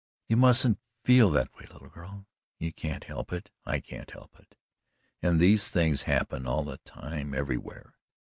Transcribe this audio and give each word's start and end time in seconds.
"You 0.27 0.35
mustn't 0.35 0.79
feel 1.03 1.29
that 1.29 1.53
way, 1.53 1.67
little 1.71 1.89
girl. 1.91 2.25
You 2.57 2.73
can't 2.73 3.03
help 3.03 3.31
it 3.31 3.51
I 3.67 3.79
can't 3.79 4.09
help 4.09 4.35
it 4.39 4.55
and 5.21 5.39
these 5.39 5.67
things 5.67 6.01
happen 6.09 6.47
all 6.47 6.63
the 6.63 6.79
time, 6.79 7.35
everywhere. 7.35 7.93